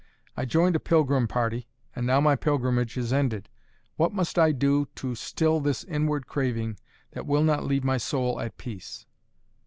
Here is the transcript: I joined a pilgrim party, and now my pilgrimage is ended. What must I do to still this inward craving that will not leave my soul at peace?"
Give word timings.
I 0.35 0.45
joined 0.45 0.75
a 0.75 0.79
pilgrim 0.79 1.27
party, 1.27 1.67
and 1.95 2.07
now 2.07 2.19
my 2.19 2.35
pilgrimage 2.35 2.97
is 2.97 3.13
ended. 3.13 3.49
What 3.97 4.11
must 4.11 4.39
I 4.39 4.51
do 4.51 4.87
to 4.95 5.13
still 5.13 5.59
this 5.59 5.83
inward 5.83 6.25
craving 6.25 6.79
that 7.11 7.27
will 7.27 7.43
not 7.43 7.65
leave 7.65 7.83
my 7.83 7.97
soul 7.99 8.39
at 8.39 8.57
peace?" 8.57 9.05